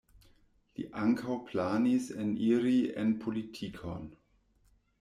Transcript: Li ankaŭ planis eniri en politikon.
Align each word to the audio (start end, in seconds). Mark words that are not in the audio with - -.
Li 0.77 0.85
ankaŭ 1.01 1.35
planis 1.49 2.07
eniri 2.23 2.75
en 3.05 3.13
politikon. 3.27 4.13